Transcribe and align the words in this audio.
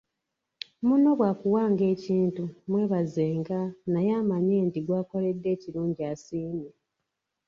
Munno 0.85 1.09
bw’akuwanga 1.17 1.83
ekintu 1.93 2.43
mwebazenga 2.69 3.59
naye 3.91 4.11
amanye 4.21 4.57
nti 4.67 4.79
gw’akoledde 4.85 5.47
ekirungi 5.55 6.01
asiimye. 6.13 6.71